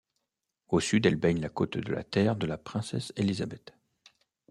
[0.69, 3.75] Au sud, elle baigne la côte de la Terre de la Princesse-Elisabeth.